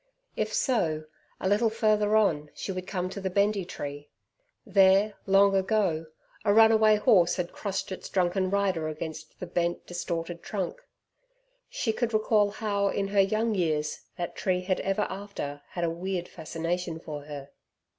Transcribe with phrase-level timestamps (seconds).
[0.35, 1.03] If so,
[1.39, 4.09] a little further on, she would come to the "Bendy Tree".
[4.65, 6.07] There long ago
[6.43, 10.81] a runaway horse had crushed its drunken rider against the bent, distorted trunk.
[11.69, 15.91] She could recall how in her young years that tree had ever after had a
[15.91, 17.51] weird fascination for her.